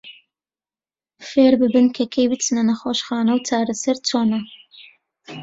فێرببن 1.29 1.87
کە 1.95 2.03
کەی 2.13 2.29
بچنە 2.31 2.63
نەخۆشخانە 2.69 3.31
و 3.35 3.43
چارەسەر 3.47 3.97
چۆنە. 4.07 4.39